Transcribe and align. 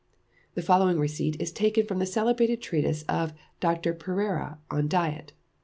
The 0.55 0.63
following 0.63 0.97
receipt 0.99 1.39
is 1.39 1.51
taken 1.51 1.85
from 1.85 1.99
the 1.99 2.07
celebrated 2.07 2.59
treatise 2.59 3.03
of 3.03 3.33
Dr. 3.59 3.93
Pereira 3.93 4.57
on 4.71 4.87
Diet. 4.87 5.33